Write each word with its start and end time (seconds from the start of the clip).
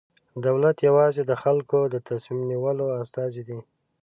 دولت 0.45 0.77
یوازې 0.87 1.21
د 1.25 1.33
خلکو 1.43 1.79
د 1.93 1.95
تصمیم 2.09 2.41
نیولو 2.51 2.85
استازی 3.01 3.43
دی. 3.49 3.59